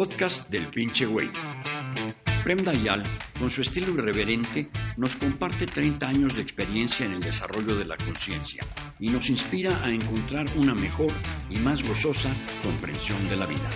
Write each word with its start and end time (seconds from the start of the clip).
podcast 0.00 0.48
del 0.48 0.66
pinche 0.68 1.04
güey. 1.04 1.28
Prem 2.42 2.56
Dayal, 2.64 3.02
con 3.38 3.50
su 3.50 3.60
estilo 3.60 3.92
irreverente, 3.92 4.70
nos 4.96 5.14
comparte 5.16 5.66
30 5.66 6.08
años 6.08 6.34
de 6.34 6.40
experiencia 6.40 7.04
en 7.04 7.12
el 7.12 7.20
desarrollo 7.20 7.76
de 7.76 7.84
la 7.84 7.98
conciencia 7.98 8.62
y 8.98 9.08
nos 9.10 9.28
inspira 9.28 9.84
a 9.84 9.90
encontrar 9.90 10.46
una 10.56 10.74
mejor 10.74 11.12
y 11.50 11.58
más 11.58 11.86
gozosa 11.86 12.32
comprensión 12.62 13.28
de 13.28 13.36
la 13.36 13.44
vida. 13.44 13.70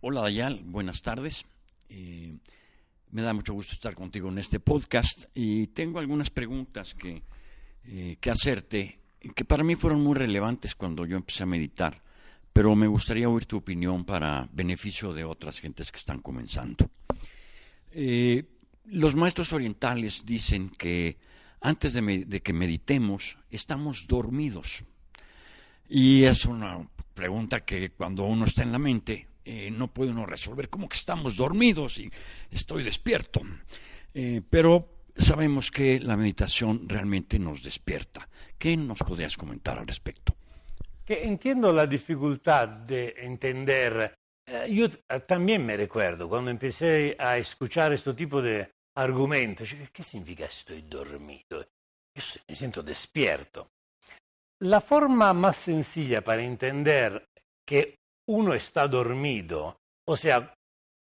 Hola 0.00 0.22
Dayal, 0.22 0.60
buenas 0.64 1.02
tardes. 1.02 1.44
Eh, 1.88 2.36
me 3.12 3.22
da 3.22 3.32
mucho 3.32 3.54
gusto 3.54 3.74
estar 3.74 3.94
contigo 3.94 4.28
en 4.28 4.38
este 4.38 4.58
podcast 4.58 5.26
y 5.34 5.68
tengo 5.68 6.00
algunas 6.00 6.30
preguntas 6.30 6.96
que, 6.96 7.22
eh, 7.84 8.16
que 8.20 8.30
hacerte 8.32 9.03
que 9.30 9.44
para 9.44 9.64
mí 9.64 9.76
fueron 9.76 10.02
muy 10.02 10.14
relevantes 10.14 10.74
cuando 10.74 11.06
yo 11.06 11.16
empecé 11.16 11.42
a 11.44 11.46
meditar, 11.46 12.02
pero 12.52 12.74
me 12.76 12.86
gustaría 12.86 13.28
oír 13.28 13.46
tu 13.46 13.56
opinión 13.56 14.04
para 14.04 14.48
beneficio 14.52 15.12
de 15.12 15.24
otras 15.24 15.60
gentes 15.60 15.90
que 15.90 15.98
están 15.98 16.20
comenzando. 16.20 16.88
Eh, 17.90 18.44
los 18.86 19.14
maestros 19.14 19.52
orientales 19.52 20.24
dicen 20.24 20.68
que 20.70 21.16
antes 21.60 21.94
de, 21.94 22.40
que 22.42 22.52
meditemos 22.52 23.38
estamos 23.50 24.06
dormidos. 24.06 24.84
Y 25.88 26.24
es 26.24 26.44
una 26.44 26.86
pregunta 27.14 27.64
que 27.64 27.90
cuando 27.90 28.24
uno 28.24 28.44
está 28.44 28.62
en 28.62 28.72
la 28.72 28.78
mente 28.78 29.28
eh, 29.44 29.70
no 29.70 29.88
puede 29.92 30.10
uno 30.10 30.26
resolver. 30.26 30.68
¿Cómo 30.68 30.88
que 30.88 30.96
estamos 30.96 31.36
dormidos 31.36 31.98
y 31.98 32.10
estoy 32.50 32.82
despierto? 32.82 33.40
Eh, 34.12 34.42
pero 34.48 35.03
sabemos 35.16 35.70
que 35.70 36.00
la 36.00 36.16
meditación 36.16 36.88
realmente 36.88 37.38
nos 37.38 37.62
despierta. 37.62 38.28
¿Qué 38.58 38.76
nos 38.76 39.00
podrías 39.00 39.36
comentar 39.36 39.78
al 39.78 39.86
respecto? 39.86 40.34
Que 41.04 41.24
entiendo 41.24 41.72
la 41.72 41.86
dificultad 41.86 42.68
de 42.68 43.14
entender. 43.18 44.14
Eh, 44.46 44.72
yo 44.72 44.90
también 45.26 45.64
me 45.64 45.76
recuerdo 45.76 46.28
cuando 46.28 46.50
empecé 46.50 47.16
a 47.18 47.36
escuchar 47.36 47.92
este 47.92 48.14
tipo 48.14 48.40
de 48.40 48.70
argumentos, 48.96 49.74
¿qué 49.92 50.02
significa 50.02 50.46
estoy 50.46 50.82
dormido? 50.82 51.66
Yo 52.14 52.22
me 52.48 52.54
siento 52.54 52.82
despierto. 52.82 53.68
La 54.60 54.80
forma 54.80 55.32
más 55.34 55.56
sencilla 55.56 56.22
para 56.22 56.42
entender 56.42 57.26
que 57.66 57.96
uno 58.28 58.54
está 58.54 58.86
dormido, 58.86 59.76
o 60.06 60.16
sea, 60.16 60.54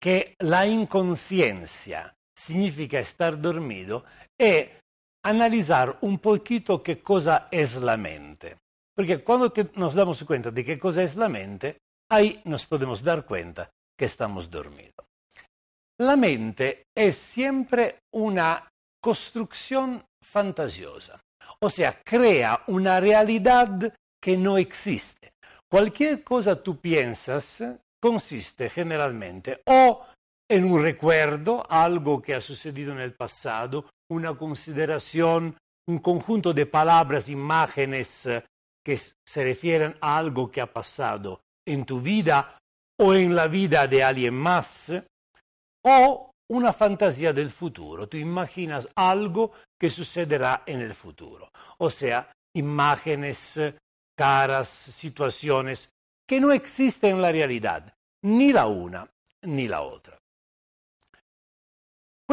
que 0.00 0.34
la 0.40 0.66
inconsciencia 0.66 2.15
significa 2.36 2.98
estar 3.00 3.40
dormido, 3.40 4.04
es 4.38 4.68
analizar 5.24 5.98
un 6.02 6.18
poquito 6.18 6.82
qué 6.82 6.98
cosa 6.98 7.48
es 7.50 7.76
la 7.76 7.96
mente. 7.96 8.58
Porque 8.94 9.22
cuando 9.22 9.50
te, 9.50 9.70
nos 9.74 9.94
damos 9.94 10.22
cuenta 10.24 10.50
de 10.50 10.64
qué 10.64 10.78
cosa 10.78 11.02
es 11.02 11.16
la 11.16 11.28
mente, 11.28 11.78
ahí 12.10 12.40
nos 12.44 12.66
podemos 12.66 13.02
dar 13.02 13.24
cuenta 13.24 13.70
que 13.98 14.04
estamos 14.04 14.50
dormidos. 14.50 15.06
La 15.98 16.16
mente 16.16 16.84
es 16.94 17.16
siempre 17.16 18.00
una 18.14 18.68
construcción 19.02 20.04
fantasiosa, 20.22 21.20
o 21.60 21.70
sea, 21.70 22.00
crea 22.02 22.62
una 22.66 23.00
realidad 23.00 23.94
que 24.20 24.36
no 24.36 24.58
existe. 24.58 25.32
Cualquier 25.70 26.22
cosa 26.22 26.62
tú 26.62 26.78
piensas 26.78 27.62
consiste 28.00 28.70
generalmente 28.70 29.62
o 29.66 30.06
en 30.48 30.64
un 30.70 30.82
recuerdo, 30.82 31.66
algo 31.68 32.22
que 32.22 32.34
ha 32.34 32.40
sucedido 32.40 32.92
en 32.92 33.00
el 33.00 33.14
pasado, 33.14 33.86
una 34.10 34.36
consideración, 34.36 35.56
un 35.88 35.98
conjunto 35.98 36.52
de 36.52 36.66
palabras, 36.66 37.28
imágenes 37.28 38.26
eh, 38.26 38.44
que 38.84 38.96
se 38.96 39.44
refieren 39.44 39.96
a 40.00 40.16
algo 40.16 40.50
que 40.50 40.60
ha 40.60 40.72
pasado 40.72 41.40
en 41.66 41.84
tu 41.84 42.00
vida 42.00 42.58
o 42.98 43.14
en 43.14 43.34
la 43.34 43.48
vida 43.48 43.86
de 43.86 44.02
alguien 44.02 44.34
más, 44.34 44.92
o 45.84 46.30
una 46.48 46.72
fantasía 46.72 47.32
del 47.32 47.50
futuro. 47.50 48.08
Tú 48.08 48.16
imaginas 48.16 48.88
algo 48.94 49.52
que 49.78 49.90
sucederá 49.90 50.62
en 50.64 50.80
el 50.80 50.94
futuro. 50.94 51.50
O 51.78 51.90
sea, 51.90 52.32
imágenes, 52.54 53.60
caras, 54.16 54.68
situaciones 54.68 55.90
que 56.26 56.40
no 56.40 56.52
existen 56.52 57.16
en 57.16 57.22
la 57.22 57.32
realidad, 57.32 57.92
ni 58.22 58.52
la 58.52 58.66
una 58.66 59.08
ni 59.42 59.68
la 59.68 59.82
otra 59.82 60.18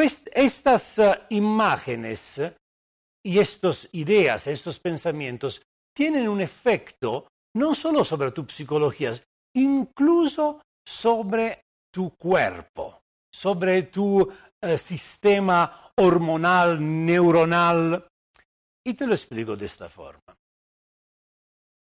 estas 0.01 0.99
eh, 0.99 1.21
imágenes 1.29 2.41
y 3.23 3.39
estas 3.39 3.89
ideas, 3.93 4.47
estos 4.47 4.79
pensamientos 4.79 5.61
tienen 5.95 6.27
un 6.27 6.41
efecto 6.41 7.27
no 7.55 7.75
solo 7.75 8.03
sobre 8.03 8.31
tu 8.31 8.45
psicología, 8.45 9.13
incluso 9.55 10.61
sobre 10.85 11.61
tu 11.93 12.15
cuerpo, 12.15 13.01
sobre 13.31 13.83
tu 13.83 14.31
eh, 14.61 14.77
sistema 14.77 15.91
hormonal, 15.95 16.79
neuronal. 17.05 18.07
Y 18.85 18.93
te 18.95 19.05
lo 19.05 19.13
explico 19.13 19.55
de 19.55 19.65
esta 19.67 19.87
forma. 19.87 20.35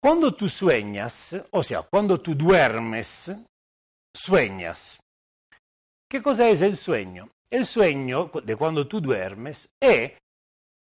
Cuando 0.01 0.33
tú 0.33 0.49
sueñas, 0.49 1.35
o 1.51 1.63
sea, 1.63 1.83
cuando 1.83 2.19
tú 2.19 2.35
duermes, 2.35 3.31
sueñas. 4.13 4.99
¿Qué 6.09 6.21
cosa 6.21 6.49
es 6.49 6.61
el 6.61 6.75
sueño? 6.75 7.29
El 7.51 7.65
sueño 7.65 8.31
de 8.45 8.55
cuando 8.55 8.87
tú 8.87 9.01
duermes 9.01 9.67
es 9.77 10.13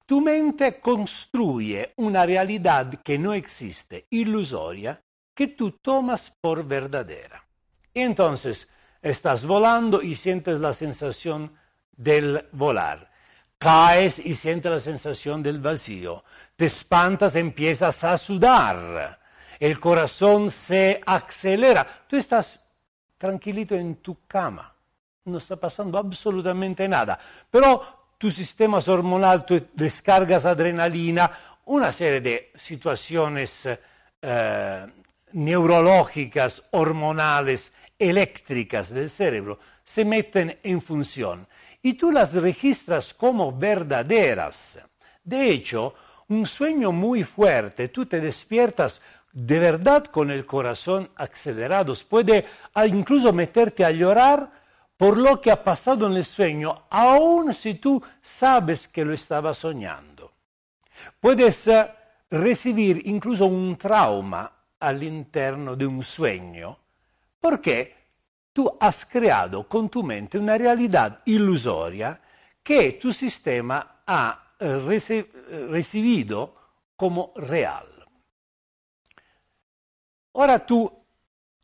tu 0.05 0.21
mente 0.21 0.79
construye 0.79 1.95
una 1.97 2.27
realidad 2.27 3.01
que 3.03 3.19
no 3.19 3.33
existe, 3.33 4.07
ilusoria, 4.11 5.03
que 5.35 5.49
tú 5.49 5.71
tomas 5.79 6.31
por 6.31 6.67
verdadera. 6.67 7.43
Y 7.95 8.01
entonces 8.01 8.69
estás 9.01 9.47
volando 9.47 10.03
y 10.03 10.15
sientes 10.15 10.61
la 10.61 10.75
sensación 10.75 11.55
del 11.91 12.47
volar. 12.53 13.11
Caes 13.57 14.19
y 14.19 14.35
sientes 14.35 14.71
la 14.71 14.81
sensación 14.81 15.43
del 15.43 15.59
vacío. 15.59 16.23
Te 16.55 16.67
espantas, 16.67 17.35
empiezas 17.35 18.05
a 18.05 18.19
sudar. 18.19 19.19
El 19.59 19.81
corazón 19.81 20.51
se 20.51 21.01
acelera. 21.07 22.05
Tú 22.07 22.19
estás 22.19 22.69
tranquilito 23.17 23.75
en 23.75 23.97
tu 24.03 24.27
cama 24.27 24.72
no 25.25 25.39
está 25.39 25.57
pasando 25.57 25.99
absolutamente 25.99 26.89
nada. 26.89 27.19
Pero 27.51 28.15
tu 28.19 28.31
sistema 28.31 28.79
hormonal, 28.87 29.45
tú 29.45 29.61
descargas 29.75 30.45
adrenalina, 30.45 31.31
una 31.67 31.93
serie 31.93 32.21
de 32.21 32.53
situaciones 32.55 33.69
eh, 34.21 34.87
neurológicas, 35.33 36.69
hormonales, 36.71 37.73
eléctricas 37.99 38.93
del 38.93 39.09
cerebro 39.09 39.59
se 39.85 40.05
meten 40.05 40.59
en 40.63 40.81
función 40.81 41.47
y 41.83 41.95
tú 41.95 42.11
las 42.11 42.35
registras 42.35 43.15
como 43.15 43.53
verdaderas. 43.53 44.81
De 45.23 45.49
hecho, 45.49 45.95
un 46.29 46.47
sueño 46.47 46.93
muy 46.93 47.25
fuerte, 47.25 47.89
tú 47.89 48.07
te 48.07 48.21
despiertas 48.21 49.03
de 49.33 49.59
verdad 49.59 50.05
con 50.05 50.31
el 50.31 50.45
corazón 50.45 51.11
acelerado, 51.17 51.95
puede 52.09 52.47
incluso 52.87 53.33
meterte 53.33 53.85
a 53.85 53.91
llorar 53.91 54.62
por 54.97 55.17
lo 55.17 55.41
que 55.41 55.51
ha 55.51 55.63
pasado 55.63 56.07
en 56.07 56.17
el 56.17 56.25
sueño, 56.25 56.85
aun 56.91 57.53
si 57.53 57.75
tú 57.75 58.03
sabes 58.23 58.87
que 58.89 59.05
lo 59.05 59.13
estaba 59.13 59.53
soñando. 59.53 60.33
Puedes 61.21 61.69
recibir 62.31 63.03
incluso 63.07 63.47
un 63.47 63.77
trauma 63.77 64.53
all'interno 64.79 65.75
de 65.77 65.87
un 65.87 66.03
sueño, 66.03 66.79
porque 67.41 67.97
tú 68.53 68.77
has 68.81 69.07
creado 69.07 69.67
con 69.67 69.89
tu 69.89 70.03
mente 70.03 70.39
una 70.39 70.57
realidad 70.57 71.23
ilusoria 71.25 72.21
que 72.63 72.93
tu 72.93 73.13
sistema 73.13 74.03
ha 74.07 74.55
recibido 75.71 76.55
como 76.97 77.33
real. 77.37 77.89
Ahora 80.35 80.65
tú 80.65 80.91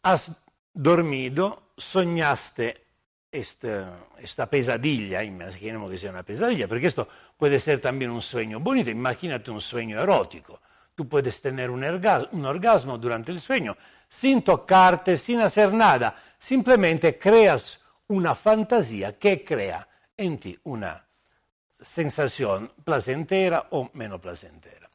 has 0.03 0.43
dormido, 0.73 1.73
soñaste 1.77 2.88
esta, 3.31 4.49
pesadilla, 4.49 5.23
imaginemos 5.23 5.91
que 5.91 5.99
sea 5.99 6.11
una 6.11 6.23
pesadilla, 6.23 6.67
porque 6.67 6.87
esto 6.87 7.09
puede 7.37 7.61
ser 7.61 7.81
también 7.81 8.11
un 8.11 8.23
sueño 8.23 8.61
bonito, 8.61 8.91
imagínate 8.91 9.51
un 9.51 9.61
sueño 9.61 10.01
erótico. 10.01 10.61
Tú 10.95 11.09
puedes 11.09 11.41
tener 11.41 11.71
un, 11.71 11.85
un 11.85 12.45
orgasmo 12.45 12.99
durante 12.99 13.31
el 13.31 13.41
sueño 13.41 13.77
sin 14.09 14.43
tocarte, 14.43 15.17
sin 15.17 15.41
hacer 15.41 15.73
nada, 15.73 16.17
simplemente 16.39 17.17
creas 17.19 17.85
una 18.09 18.35
fantasía 18.35 19.19
que 19.19 19.45
crea 19.45 19.87
en 20.17 20.39
ti 20.39 20.59
una 20.65 21.05
sensación 21.81 22.73
placentera 22.83 23.69
o 23.71 23.91
menos 23.93 24.21
placentera. 24.21 24.91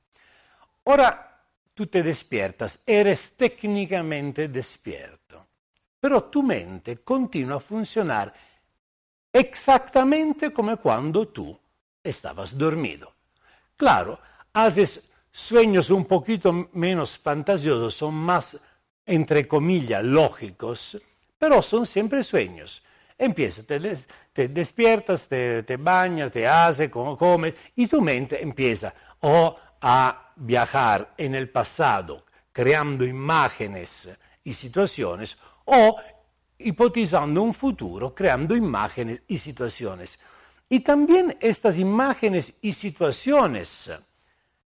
Ahora 0.85 1.39
tú 1.73 1.87
te 1.87 2.03
despiertas, 2.03 2.83
eres 2.85 3.37
técnicamente 3.37 4.49
despierto 4.49 5.22
pero 6.03 6.25
tu 6.25 6.43
mente 6.43 6.97
continua 6.97 7.55
a 7.55 7.59
funcionar 7.61 8.33
exactamente 9.31 10.51
como 10.51 10.75
cuando 10.75 11.29
tú 11.29 11.57
estabas 12.03 12.57
dormido. 12.57 13.13
Claro, 13.77 14.19
haces 14.51 15.09
sueños 15.31 15.89
un 15.91 16.03
poquito 16.03 16.67
menos 16.73 17.17
fantasiosos 17.17 17.95
son 17.95 18.15
más, 18.15 18.57
entre 19.05 19.47
comillas, 19.47 20.03
lógicos, 20.03 21.01
pero 21.37 21.61
son 21.61 21.85
siempre 21.85 22.21
sueños. 22.21 22.83
Empieza, 23.17 23.63
te, 23.63 24.49
despiertas, 24.49 25.25
te, 25.29 25.63
te, 25.63 25.77
bañas, 25.77 26.33
te 26.33 26.45
haces, 26.45 26.89
comes, 26.89 27.53
y 27.77 27.87
tu 27.87 28.01
mente 28.01 28.43
empieza 28.43 28.93
o 29.21 29.55
a 29.79 30.33
viajar 30.35 31.13
en 31.15 31.33
el 31.33 31.47
pasado, 31.47 32.25
creando 32.51 33.05
imágenes 33.05 34.09
y 34.43 34.51
situaciones, 34.51 35.37
o 35.65 35.95
hipotizando 36.57 37.41
un 37.41 37.53
futuro, 37.53 38.13
creando 38.13 38.55
imágenes 38.55 39.21
y 39.27 39.37
situaciones. 39.37 40.19
Y 40.69 40.79
también 40.79 41.37
estas 41.39 41.77
imágenes 41.77 42.57
y 42.61 42.73
situaciones 42.73 43.91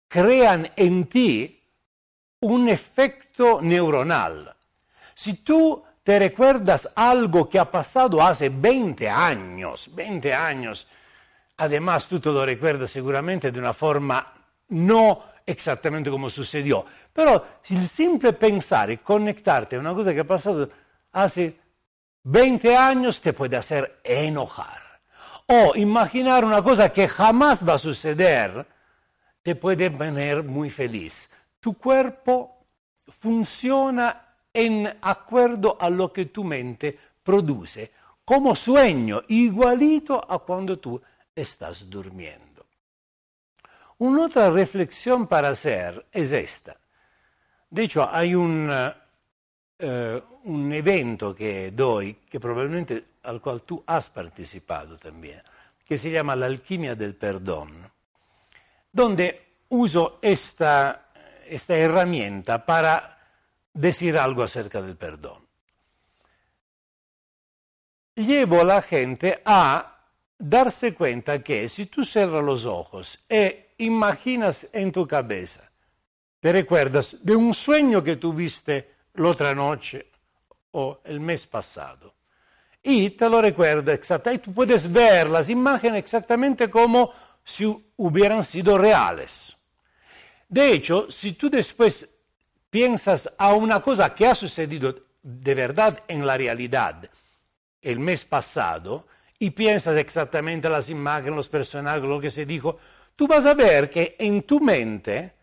crean 0.07 0.71
en 0.75 1.05
ti 1.05 1.63
un 2.41 2.69
efecto 2.69 3.61
neuronal. 3.61 4.55
Si 5.13 5.35
tú 5.35 5.83
te 6.03 6.17
recuerdas 6.17 6.89
algo 6.95 7.47
que 7.47 7.59
ha 7.59 7.69
pasado 7.69 8.21
hace 8.21 8.49
20 8.49 9.09
años, 9.09 9.89
20 9.93 10.33
años, 10.33 10.87
además 11.57 12.07
tú 12.07 12.19
te 12.19 12.29
lo 12.29 12.45
recuerdas 12.45 12.89
seguramente 12.89 13.51
de 13.51 13.59
una 13.59 13.73
forma 13.73 14.33
no 14.69 15.30
exactamente 15.51 16.09
como 16.09 16.29
sucedió, 16.29 16.85
pero 17.13 17.45
el 17.69 17.87
simple 17.87 18.33
pensar 18.33 18.89
y 18.91 18.97
conectarte 18.97 19.75
a 19.75 19.79
una 19.79 19.93
cosa 19.93 20.13
que 20.13 20.21
ha 20.21 20.25
pasado 20.25 20.69
hace 21.11 21.55
20 22.23 22.75
años 22.75 23.21
te 23.21 23.33
puede 23.33 23.57
hacer 23.57 23.99
enojar. 24.03 24.79
O 25.47 25.75
imaginar 25.75 26.45
una 26.45 26.63
cosa 26.63 26.91
que 26.91 27.07
jamás 27.07 27.67
va 27.67 27.73
a 27.73 27.77
suceder 27.77 28.65
te 29.41 29.55
puede 29.55 29.91
poner 29.91 30.43
muy 30.43 30.69
feliz. 30.69 31.29
Tu 31.59 31.73
cuerpo 31.73 32.65
funciona 33.19 34.35
en 34.53 34.97
acuerdo 35.01 35.77
a 35.79 35.89
lo 35.89 36.11
que 36.11 36.25
tu 36.25 36.43
mente 36.43 36.97
produce, 37.23 37.91
como 38.23 38.55
sueño, 38.55 39.23
igualito 39.27 40.23
a 40.31 40.39
cuando 40.39 40.79
tú 40.79 41.01
estás 41.35 41.89
durmiendo. 41.89 42.50
Una 44.01 44.25
otra 44.25 44.49
reflexión 44.49 45.27
para 45.27 45.49
hacer 45.49 46.07
es 46.11 46.31
esta. 46.31 46.75
De 47.69 47.83
hecho, 47.83 48.09
hay 48.11 48.33
un, 48.33 48.67
uh, 48.67 50.21
un 50.45 50.73
evento 50.73 51.35
que 51.35 51.69
doy, 51.69 52.15
que 52.27 52.39
probablemente 52.39 53.05
al 53.21 53.39
cual 53.39 53.61
tú 53.61 53.83
has 53.85 54.09
participado 54.09 54.97
también, 54.97 55.43
que 55.85 55.99
se 55.99 56.09
llama 56.09 56.35
la 56.35 56.47
alquimia 56.47 56.95
del 56.95 57.13
perdón, 57.13 57.91
donde 58.91 59.59
uso 59.69 60.17
esta, 60.19 61.11
esta 61.45 61.77
herramienta 61.77 62.65
para 62.65 63.19
decir 63.71 64.17
algo 64.17 64.41
acerca 64.41 64.81
del 64.81 64.97
perdón. 64.97 65.45
Llevo 68.15 68.61
a 68.61 68.63
la 68.63 68.81
gente 68.81 69.43
a 69.45 70.07
darse 70.39 70.95
cuenta 70.95 71.43
que 71.43 71.69
si 71.69 71.85
tú 71.85 72.03
cierras 72.03 72.43
los 72.43 72.65
ojos 72.65 73.23
e 73.29 73.67
imaginas 73.83 74.67
en 74.71 74.91
tu 74.91 75.07
cabeza, 75.07 75.69
te 76.39 76.51
recuerdas 76.51 77.17
de 77.23 77.35
un 77.35 77.53
sueño 77.53 78.03
que 78.03 78.15
tuviste 78.15 78.91
la 79.15 79.29
otra 79.29 79.53
noche 79.53 80.07
o 80.71 80.99
el 81.03 81.19
mes 81.19 81.45
pasado, 81.47 82.13
y 82.83 83.11
te 83.11 83.29
lo 83.29 83.41
recuerda 83.41 83.93
exactamente, 83.93 84.45
tú 84.45 84.53
puedes 84.53 84.91
ver 84.91 85.29
las 85.29 85.49
imágenes 85.49 85.99
exactamente 85.99 86.69
como 86.69 87.11
si 87.43 87.65
hubieran 87.97 88.43
sido 88.43 88.77
reales. 88.77 89.55
De 90.47 90.73
hecho, 90.73 91.09
si 91.09 91.33
tú 91.33 91.49
después 91.49 92.09
piensas 92.69 93.33
a 93.37 93.53
una 93.53 93.81
cosa 93.81 94.13
que 94.13 94.27
ha 94.27 94.35
sucedido 94.35 94.95
de 95.21 95.53
verdad 95.53 96.03
en 96.07 96.25
la 96.25 96.37
realidad 96.37 97.09
el 97.81 97.99
mes 97.99 98.25
pasado 98.25 99.07
y 99.39 99.51
piensas 99.51 99.97
exactamente 99.97 100.69
las 100.69 100.89
imágenes, 100.89 101.35
los 101.35 101.49
personajes, 101.49 102.03
lo 102.03 102.19
que 102.19 102.31
se 102.31 102.45
dijo, 102.45 102.79
tú 103.21 103.27
vas 103.27 103.45
a 103.45 103.53
ver 103.53 103.87
que 103.87 104.15
en 104.17 104.41
tu 104.41 104.59
mente 104.59 105.35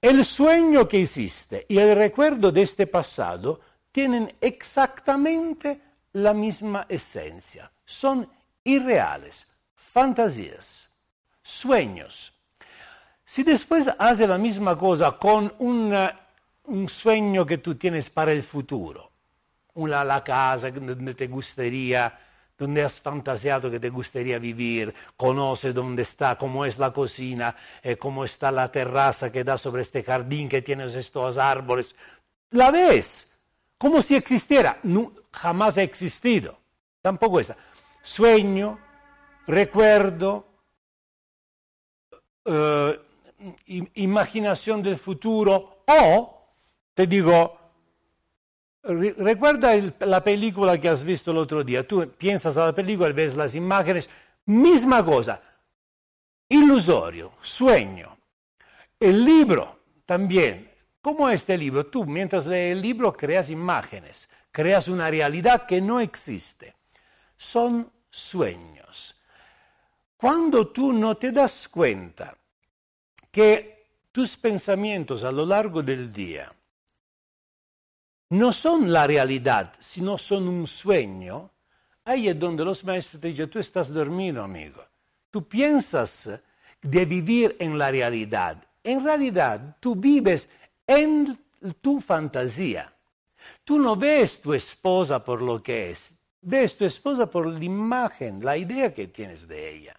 el 0.00 0.24
sueño 0.24 0.86
que 0.86 1.00
hiciste 1.00 1.66
y 1.68 1.76
el 1.78 1.96
recuerdo 1.96 2.52
de 2.52 2.62
este 2.62 2.86
pasado 2.86 3.58
tienen 3.90 4.32
exactamente 4.40 5.80
la 6.12 6.32
misma 6.32 6.86
esencia. 6.88 7.68
Son 7.84 8.30
irreales, 8.62 9.52
fantasías, 9.74 10.88
sueños. 11.42 12.32
Si 13.24 13.42
después 13.42 13.90
haces 13.98 14.28
la 14.28 14.38
misma 14.38 14.78
cosa 14.78 15.10
con 15.18 15.52
una 15.58 16.16
un 16.66 16.88
sueño 16.88 17.44
que 17.44 17.58
tú 17.58 17.74
tienes 17.74 18.08
para 18.08 18.30
el 18.30 18.44
futuro, 18.44 19.10
una, 19.74 20.04
la 20.04 20.22
casa 20.22 20.70
donde 20.70 21.14
te 21.16 21.26
gustaría, 21.26 22.16
donde 22.60 22.84
has 22.84 23.00
fantaseado 23.00 23.70
que 23.70 23.80
te 23.80 23.88
gustaría 23.88 24.38
vivir, 24.38 24.94
conoces 25.16 25.74
dónde 25.74 26.02
está, 26.02 26.36
cómo 26.36 26.66
es 26.66 26.78
la 26.78 26.92
cocina, 26.92 27.56
eh, 27.82 27.96
cómo 27.96 28.22
está 28.22 28.52
la 28.52 28.70
terraza 28.70 29.32
que 29.32 29.44
da 29.44 29.56
sobre 29.56 29.80
este 29.80 30.02
jardín 30.02 30.46
que 30.46 30.60
tienes 30.60 30.94
estos 30.94 31.38
árboles. 31.38 31.96
La 32.50 32.70
ves, 32.70 33.32
como 33.78 34.02
si 34.02 34.14
existiera, 34.14 34.78
jamás 35.32 35.78
ha 35.78 35.82
existido, 35.82 36.58
tampoco 37.00 37.40
está. 37.40 37.56
Sueño, 38.02 38.78
recuerdo, 39.46 40.46
eh, 42.44 43.00
imaginación 43.94 44.82
del 44.82 44.98
futuro 44.98 45.82
o 45.86 46.40
te 46.92 47.06
digo, 47.06 47.58
recuerda 48.82 49.72
la 50.00 50.22
película 50.22 50.80
que 50.80 50.88
has 50.88 51.04
visto 51.04 51.30
el 51.30 51.38
otro 51.38 51.62
día. 51.62 51.86
Tú 51.86 52.08
piensas 52.16 52.56
a 52.56 52.66
la 52.66 52.74
película, 52.74 53.10
ves 53.12 53.36
las 53.36 53.54
imágenes, 53.54 54.08
misma 54.46 55.04
cosa. 55.04 55.40
Ilusorio, 56.48 57.32
sueño. 57.42 58.16
El 58.98 59.24
libro 59.24 59.80
también. 60.04 60.70
¿Cómo 61.00 61.30
este 61.30 61.56
libro? 61.56 61.86
Tú, 61.86 62.04
mientras 62.04 62.46
lees 62.46 62.76
el 62.76 62.82
libro, 62.82 63.12
creas 63.12 63.48
imágenes, 63.48 64.28
creas 64.50 64.88
una 64.88 65.10
realidad 65.10 65.66
que 65.66 65.80
no 65.80 66.00
existe. 66.00 66.74
Son 67.36 67.90
sueños. 68.10 69.16
Cuando 70.16 70.68
tú 70.68 70.92
no 70.92 71.16
te 71.16 71.32
das 71.32 71.68
cuenta 71.68 72.36
que 73.30 73.86
tus 74.12 74.36
pensamientos 74.36 75.24
a 75.24 75.32
lo 75.32 75.46
largo 75.46 75.82
del 75.82 76.12
día 76.12 76.52
no 78.30 78.52
son 78.52 78.92
la 78.92 79.06
realidad, 79.06 79.72
sino 79.78 80.16
son 80.16 80.48
un 80.48 80.66
sueño, 80.66 81.50
ahí 82.04 82.28
es 82.28 82.38
donde 82.38 82.64
los 82.64 82.84
maestros 82.84 83.20
te 83.20 83.28
dicen, 83.28 83.50
tú 83.50 83.58
estás 83.58 83.92
dormido, 83.92 84.42
amigo. 84.42 84.84
Tú 85.30 85.46
piensas 85.46 86.30
de 86.80 87.04
vivir 87.04 87.56
en 87.58 87.76
la 87.76 87.90
realidad. 87.90 88.62
En 88.82 89.04
realidad, 89.04 89.76
tú 89.80 89.94
vives 89.94 90.48
en 90.86 91.38
tu 91.80 92.00
fantasía. 92.00 92.92
Tú 93.64 93.78
no 93.78 93.96
ves 93.96 94.40
tu 94.40 94.54
esposa 94.54 95.22
por 95.22 95.42
lo 95.42 95.62
que 95.62 95.90
es, 95.90 96.18
ves 96.40 96.76
tu 96.76 96.84
esposa 96.84 97.26
por 97.26 97.46
la 97.46 97.64
imagen, 97.64 98.44
la 98.44 98.56
idea 98.56 98.92
que 98.92 99.08
tienes 99.08 99.46
de 99.46 99.76
ella. 99.76 99.96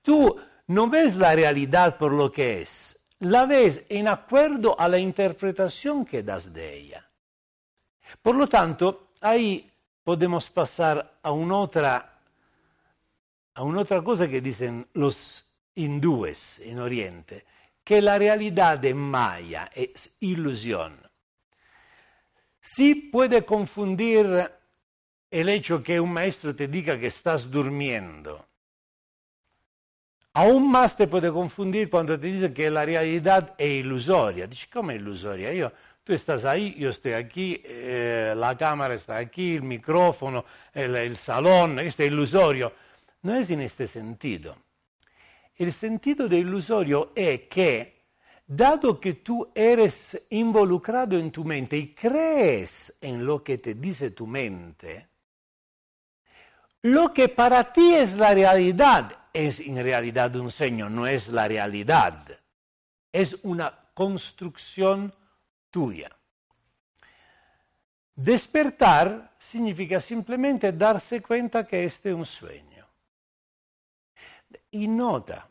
Tú 0.00 0.36
no 0.68 0.88
ves 0.88 1.16
la 1.16 1.34
realidad 1.34 1.96
por 1.96 2.12
lo 2.12 2.30
que 2.30 2.62
es, 2.62 2.98
la 3.20 3.46
ves 3.46 3.84
en 3.88 4.08
acuerdo 4.08 4.78
a 4.78 4.88
la 4.88 4.98
interpretación 4.98 6.04
que 6.04 6.22
das 6.22 6.52
de 6.52 6.76
ella. 6.76 7.01
Por 8.20 8.36
lo 8.36 8.48
tanto, 8.48 9.08
ahí 9.20 9.70
podemos 10.02 10.50
pasar 10.50 11.18
a 11.22 11.30
un'altra, 11.30 12.18
a 13.54 13.62
un'altra 13.62 14.02
cosa 14.02 14.28
que 14.28 14.40
dicen 14.40 14.86
los 14.94 15.44
hindúes 15.74 16.60
en 16.60 16.78
Oriente, 16.78 17.44
que 17.84 18.02
la 18.02 18.18
realidad 18.18 18.84
es 18.84 18.94
maya, 18.94 19.70
es 19.74 20.16
ilusión. 20.20 21.00
Sí 22.60 22.94
puede 22.94 23.44
confundir 23.44 24.50
el 25.30 25.48
hecho 25.48 25.82
que 25.82 25.98
un 25.98 26.12
maestro 26.12 26.54
te 26.54 26.68
diga 26.68 26.98
que 26.98 27.08
estás 27.08 27.50
durmiendo. 27.50 28.46
Aún 30.34 30.70
más 30.70 30.96
te 30.96 31.08
puede 31.08 31.30
confundir 31.30 31.90
cuando 31.90 32.18
te 32.18 32.26
dice 32.26 32.54
que 32.54 32.70
la 32.70 32.86
realidad 32.86 33.54
es 33.58 33.84
ilusoria. 33.84 34.46
Dici, 34.46 34.66
come 34.66 34.94
ilusoria? 34.94 35.52
Io 35.52 35.72
Tú 36.04 36.12
estás 36.12 36.44
ahí, 36.44 36.74
yo 36.74 36.90
estoy 36.90 37.12
aquí, 37.12 37.60
eh, 37.64 38.34
la 38.36 38.56
cámara 38.56 38.94
está 38.94 39.16
aquí, 39.16 39.54
el 39.54 39.62
micrófono, 39.62 40.44
el, 40.72 40.96
el 40.96 41.16
salón, 41.16 41.78
este 41.78 42.06
ilusorio. 42.06 42.72
No 43.22 43.34
es 43.34 43.50
en 43.50 43.60
este 43.60 43.86
sentido. 43.86 44.56
El 45.54 45.72
sentido 45.72 46.28
de 46.28 46.38
ilusorio 46.38 47.12
es 47.14 47.42
que, 47.42 48.02
dado 48.46 48.98
que 48.98 49.14
tú 49.14 49.50
eres 49.54 50.26
involucrado 50.30 51.16
en 51.16 51.30
tu 51.30 51.44
mente 51.44 51.76
y 51.76 51.94
crees 51.94 52.98
en 53.00 53.24
lo 53.24 53.42
que 53.44 53.58
te 53.58 53.74
dice 53.74 54.10
tu 54.10 54.26
mente, 54.26 55.08
lo 56.82 57.12
que 57.12 57.28
para 57.28 57.72
ti 57.72 57.94
es 57.94 58.16
la 58.16 58.34
realidad 58.34 59.22
es 59.32 59.60
en 59.60 59.82
realidad 59.82 60.34
un 60.36 60.50
sueño, 60.50 60.90
no 60.90 61.06
es 61.06 61.28
la 61.28 61.48
realidad. 61.48 62.26
es 63.12 63.38
una 63.42 63.78
construcción 63.94 65.12
tuya. 65.72 66.16
Despertar 68.14 69.34
significa 69.38 69.98
simplemente 69.98 70.70
darse 70.72 71.22
cuenta 71.22 71.66
que 71.66 71.84
este 71.84 72.10
es 72.10 72.14
un 72.14 72.26
sueño. 72.26 72.86
Y 74.70 74.86
nota, 74.86 75.48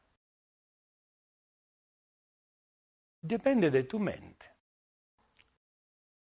depende 3.20 3.72
de 3.72 3.84
tu 3.84 4.00
mente. 4.00 4.46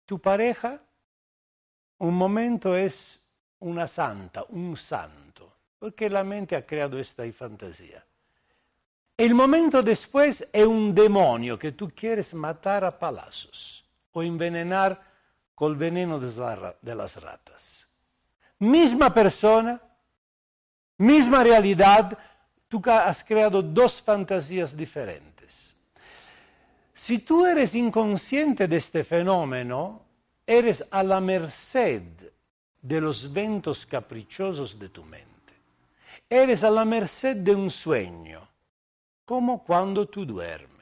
Tu 0.06 0.20
pareja, 0.20 0.82
un 2.00 2.16
momento 2.16 2.76
es 2.76 3.22
una 3.60 3.88
santa, 3.88 4.44
un 4.50 4.76
santo, 4.78 5.54
porque 5.78 6.10
la 6.10 6.24
mente 6.24 6.56
ha 6.56 6.66
creado 6.66 6.98
esta 6.98 7.30
fantasía. 7.32 8.04
El 9.18 9.36
momento 9.36 9.82
después 9.82 10.50
es 10.54 10.66
un 10.66 10.96
demonio 10.96 11.60
que 11.60 11.74
tú 11.74 11.92
quieres 11.94 12.34
matar 12.34 12.86
a 12.86 12.98
palazos 12.98 13.89
o 14.12 14.24
envenenar 14.24 15.02
col 15.56 15.76
veneno 15.76 16.20
de 16.20 16.96
las 16.96 17.22
ratas. 17.22 17.88
Misma 18.60 19.14
persona, 19.14 19.82
misma 20.98 21.44
realidad, 21.44 22.18
tú 22.68 22.82
has 22.86 23.24
creado 23.24 23.62
dos 23.62 24.02
fantasías 24.02 24.76
diferentes. 24.76 25.76
Si 26.94 27.20
tú 27.20 27.46
eres 27.46 27.74
inconsciente 27.76 28.68
de 28.68 28.78
este 28.78 29.04
fenómeno, 29.04 30.02
eres 30.46 30.84
a 30.92 31.04
la 31.04 31.20
merced 31.20 32.04
de 32.82 33.02
los 33.02 33.32
ventos 33.32 33.86
caprichosos 33.86 34.78
de 34.78 34.90
tu 34.90 35.04
mente. 35.04 35.30
Eres 36.30 36.64
a 36.64 36.70
la 36.70 36.86
merced 36.86 37.38
de 37.38 37.56
un 37.56 37.70
sueño, 37.70 38.48
como 39.26 39.64
cuando 39.64 40.08
tú 40.08 40.26
duermes. 40.26 40.79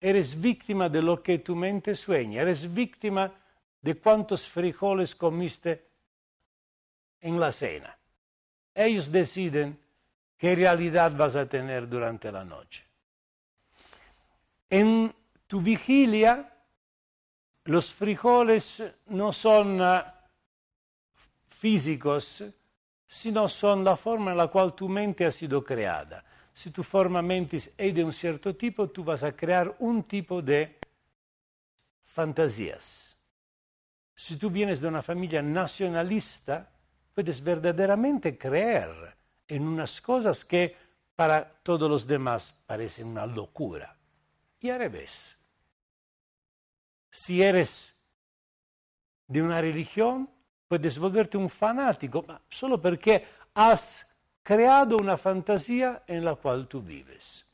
Eres 0.00 0.40
víctima 0.40 0.88
de 0.88 1.02
lo 1.02 1.22
que 1.22 1.40
tu 1.40 1.54
mente 1.54 1.94
sueña, 1.94 2.40
eres 2.40 2.72
víctima 2.72 3.30
de 3.82 3.94
cuántos 3.96 4.48
frijoles 4.48 5.14
comiste 5.14 5.86
en 7.20 7.38
la 7.38 7.52
cena. 7.52 7.96
Ellos 8.74 9.12
deciden 9.12 9.78
qué 10.38 10.54
realidad 10.54 11.12
vas 11.14 11.36
a 11.36 11.46
tener 11.46 11.86
durante 11.86 12.32
la 12.32 12.44
noche. 12.44 12.82
En 14.70 15.14
tu 15.46 15.60
vigilia, 15.60 16.50
los 17.64 17.92
frijoles 17.92 18.82
no 19.06 19.34
son 19.34 19.82
ah, 19.82 20.14
físicos, 21.50 22.42
sino 23.06 23.48
son 23.50 23.84
la 23.84 23.96
forma 23.96 24.30
en 24.30 24.38
la 24.38 24.46
cual 24.46 24.74
tu 24.74 24.88
mente 24.88 25.26
ha 25.26 25.30
sido 25.30 25.62
creada 25.62 26.24
si 26.60 26.70
tu 26.70 26.82
forma 26.82 27.22
mentis 27.22 27.72
es 27.78 27.94
de 27.94 28.04
un 28.04 28.12
cierto 28.12 28.54
tipo, 28.54 28.90
tú 28.90 29.02
vas 29.02 29.22
a 29.22 29.32
crear 29.32 29.76
un 29.78 30.02
tipo 30.02 30.42
de 30.42 30.76
fantasías. 32.04 33.16
Si 34.14 34.36
tú 34.36 34.50
vienes 34.50 34.78
de 34.78 34.88
una 34.88 35.00
familia 35.00 35.40
nacionalista, 35.40 36.70
puedes 37.14 37.42
verdaderamente 37.42 38.36
creer 38.36 38.90
en 39.48 39.66
unas 39.66 40.02
cosas 40.02 40.44
que 40.44 40.76
para 41.16 41.50
todos 41.62 41.88
los 41.88 42.06
demás 42.06 42.54
parecen 42.66 43.06
una 43.06 43.24
locura. 43.24 43.96
Y 44.60 44.68
al 44.68 44.80
revés. 44.80 45.38
Si 47.10 47.40
eres 47.40 47.94
de 49.26 49.40
una 49.40 49.62
religión, 49.62 50.28
puedes 50.68 50.98
volverte 50.98 51.38
un 51.38 51.48
fanático, 51.48 52.26
solo 52.50 52.78
porque 52.78 53.24
has 53.54 54.09
creado 54.42 54.96
una 54.96 55.16
fantasía 55.16 56.02
en 56.06 56.24
la 56.24 56.34
cual 56.34 56.68
tú 56.68 56.82
vives. 56.82 57.44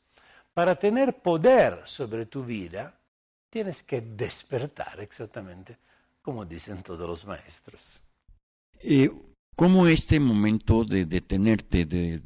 Para 0.53 0.75
tener 0.75 1.21
poder 1.21 1.81
sobre 1.85 2.25
tu 2.25 2.43
vida, 2.43 2.93
tienes 3.49 3.83
que 3.83 4.01
despertar 4.01 4.99
exactamente 4.99 5.77
como 6.27 6.43
dicen 6.43 6.83
todos 6.83 7.07
los 7.07 7.25
maestros. 7.25 8.01
Eh, 8.81 9.09
¿Cómo 9.55 9.87
este 9.87 10.19
momento 10.19 10.83
de 10.83 11.05
detenerte, 11.05 11.85
de 11.85 12.21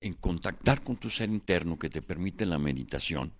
en 0.00 0.14
contactar 0.14 0.82
con 0.82 0.96
tu 0.96 1.08
ser 1.08 1.28
interno 1.28 1.78
que 1.78 1.88
te 1.88 2.02
permite 2.02 2.44
la 2.44 2.58
meditación, 2.58 3.30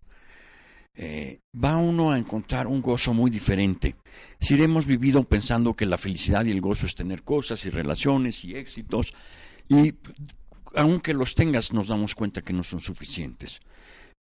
eh, 0.95 1.41
va 1.63 1.77
uno 1.77 2.13
a 2.13 2.19
encontrar 2.19 2.69
un 2.69 2.81
gozo 2.81 3.13
muy 3.13 3.31
diferente. 3.31 3.97
Si 4.41 4.55
hemos 4.63 4.87
vivido 4.87 5.25
pensando 5.25 5.75
que 5.75 5.87
la 5.87 5.99
felicidad 5.99 6.45
y 6.45 6.53
el 6.53 6.61
gozo 6.61 6.87
es 6.87 6.95
tener 6.95 7.25
cosas 7.25 7.67
y 7.67 7.71
relaciones 7.71 8.45
y 8.45 8.55
éxitos, 8.55 9.13
y 9.69 9.95
aunque 10.75 11.15
los 11.15 11.35
tengas, 11.35 11.73
nos 11.73 11.89
damos 11.89 12.15
cuenta 12.15 12.43
que 12.43 12.53
no 12.53 12.63
son 12.63 12.81
suficientes. 12.81 13.61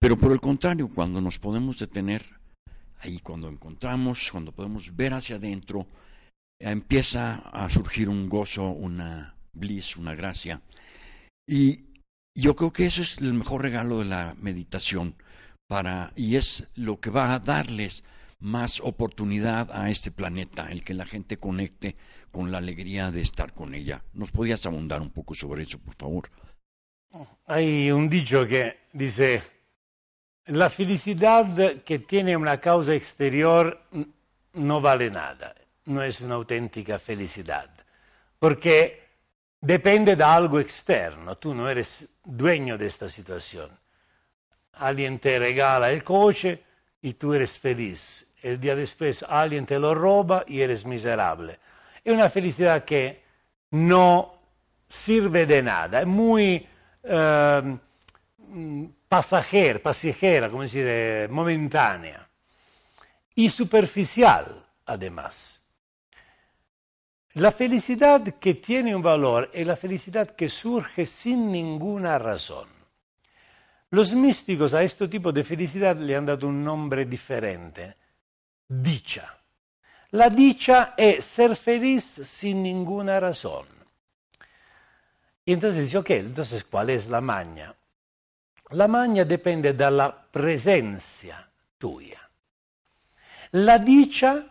Pero 0.01 0.17
por 0.17 0.33
el 0.33 0.41
contrario, 0.41 0.89
cuando 0.89 1.21
nos 1.21 1.39
podemos 1.39 1.79
detener, 1.79 2.25
ahí 3.01 3.19
cuando 3.21 3.49
encontramos, 3.49 4.31
cuando 4.31 4.53
podemos 4.53 4.95
ver 4.97 5.15
hacia 5.15 5.37
adentro, 5.37 5.87
empieza 6.61 7.37
a 7.37 7.69
surgir 7.69 8.09
un 8.09 8.29
gozo, 8.29 8.69
una 8.71 9.35
bliss, 9.53 9.97
una 9.97 10.15
gracia. 10.15 10.63
Y 11.47 11.85
yo 12.37 12.55
creo 12.57 12.73
que 12.73 12.87
eso 12.87 13.03
es 13.03 13.19
el 13.19 13.35
mejor 13.35 13.63
regalo 13.63 13.99
de 13.99 14.07
la 14.07 14.37
meditación 14.41 15.15
para 15.69 16.13
y 16.17 16.37
es 16.37 16.67
lo 16.75 17.01
que 17.01 17.11
va 17.11 17.35
a 17.35 17.41
darles 17.41 18.05
más 18.41 18.81
oportunidad 18.81 19.71
a 19.73 19.91
este 19.91 20.11
planeta, 20.11 20.69
el 20.71 20.85
que 20.85 20.95
la 20.95 21.07
gente 21.07 21.39
conecte 21.39 21.97
con 22.31 22.53
la 22.53 22.59
alegría 22.59 23.11
de 23.11 23.21
estar 23.21 23.53
con 23.53 23.75
ella. 23.75 24.03
¿Nos 24.13 24.31
podías 24.31 24.65
abundar 24.67 25.01
un 25.01 25.11
poco 25.11 25.35
sobre 25.35 25.63
eso, 25.65 25.79
por 25.79 25.95
favor? 25.95 26.29
Hay 27.47 27.91
un 27.91 28.09
dicho 28.09 28.47
que 28.47 28.81
dice, 28.93 29.43
la 30.47 30.71
felicidad 30.71 31.83
que 31.83 31.99
tiene 32.01 32.37
una 32.37 32.61
causa 32.61 32.95
exterior 32.95 33.83
no 34.53 34.81
vale 34.81 35.11
nada, 35.11 35.55
no 35.87 36.03
es 36.03 36.21
una 36.21 36.35
auténtica 36.37 36.99
felicidad, 36.99 37.71
porque 38.39 39.09
depende 39.61 40.15
de 40.15 40.25
algo 40.25 40.61
externo, 40.61 41.37
tú 41.39 41.55
no 41.55 41.69
eres 41.69 42.09
dueño 42.25 42.79
de 42.79 42.87
esta 42.87 43.09
situación. 43.09 43.71
Alguien 44.75 45.19
te 45.19 45.41
regala 45.41 45.91
el 45.91 46.05
coche 46.05 46.63
y 47.03 47.15
tú 47.15 47.35
eres 47.35 47.59
feliz 47.59 48.28
el 48.43 48.61
día 48.61 48.75
después 48.75 49.25
alguien 49.29 49.67
te 49.67 49.79
lo 49.79 49.95
roba 49.95 50.45
y 50.47 50.61
eres 50.61 50.87
miserable. 50.87 51.59
Es 52.05 52.13
una 52.13 52.29
felicidad 52.29 52.85
que 52.85 53.23
no 53.71 54.33
sirve 54.89 55.47
de 55.47 55.63
nada, 55.63 56.01
es 56.01 56.07
muy 56.07 56.67
eh, 57.03 57.79
pasajera, 59.09 59.79
pasajera, 59.79 60.49
como 60.49 60.63
decir, 60.63 61.29
momentánea 61.31 62.29
y 63.35 63.51
superficial 63.51 64.65
además. 64.87 65.63
La 67.35 67.53
felicidad 67.53 68.23
que 68.41 68.55
tiene 68.55 68.97
un 68.97 69.03
valor 69.03 69.51
es 69.53 69.67
la 69.67 69.77
felicidad 69.77 70.35
que 70.35 70.49
surge 70.49 71.07
sin 71.07 71.53
ninguna 71.53 72.19
razón. 72.19 72.69
Los 73.91 74.13
místicos 74.13 74.75
a 74.75 74.83
este 74.83 75.07
tipo 75.07 75.31
de 75.31 75.45
felicidad 75.45 75.97
le 75.97 76.17
han 76.17 76.27
dado 76.27 76.49
un 76.49 76.65
nombre 76.65 77.05
diferente 77.05 77.98
dicha. 78.69 79.35
La 80.11 80.31
dicha 80.31 80.95
es 80.97 81.25
ser 81.25 81.57
feliz 81.57 82.05
sin 82.05 82.63
ninguna 82.63 83.19
razón. 83.21 83.67
Y 85.45 85.53
entonces 85.53 85.85
dice, 85.85 85.99
ok, 85.99 86.11
entonces 86.11 86.65
¿cuál 86.65 86.91
es 86.91 87.09
la 87.09 87.21
maña? 87.21 87.75
La 88.71 88.87
maña 88.87 89.25
depende 89.25 89.73
de 89.73 89.91
la 89.91 90.15
presencia 90.31 91.49
tuya. 91.79 92.21
La 93.53 93.79
dicha 93.79 94.45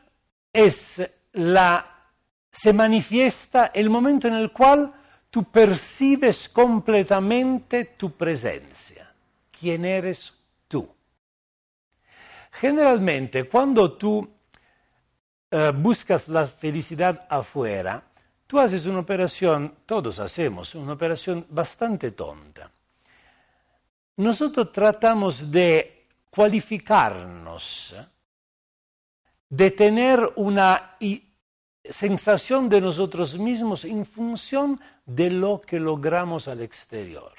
es 0.52 1.08
la, 1.34 1.86
se 2.52 2.74
manifiesta 2.74 3.68
el 3.74 3.92
momento 3.92 4.28
en 4.28 4.34
el 4.34 4.52
cual 4.52 4.92
tú 5.30 5.44
percibes 5.44 6.50
completamente 6.50 7.86
tu 7.96 8.12
presencia, 8.14 9.12
quién 9.52 9.86
eres 9.86 10.34
tú. 10.68 10.97
Generalmente, 12.60 13.48
cuando 13.48 13.94
tú 13.94 14.18
uh, 14.18 15.72
buscas 15.76 16.28
la 16.28 16.48
felicidad 16.48 17.28
afuera, 17.30 18.04
tú 18.48 18.60
haces 18.60 18.88
una 18.88 19.00
operación, 19.00 19.76
todos 19.86 20.18
hacemos, 20.18 20.74
una 20.74 20.94
operación 20.94 21.46
bastante 21.50 22.12
tonta. 22.12 22.72
Nosotros 24.16 24.72
tratamos 24.72 25.52
de 25.52 26.08
cualificarnos, 26.32 27.94
de 29.50 29.72
tener 29.72 30.34
una 30.38 30.98
sensación 31.88 32.68
de 32.70 32.82
nosotros 32.82 33.38
mismos 33.38 33.86
en 33.86 34.04
función 34.04 34.82
de 35.06 35.30
lo 35.30 35.62
que 35.62 35.80
logramos 35.80 36.48
al 36.48 36.62
exterior. 36.62 37.34